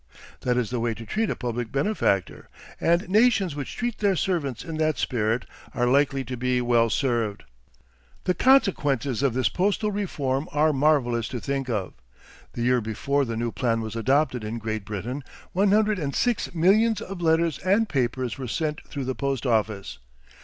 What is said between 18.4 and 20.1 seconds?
sent through the post office.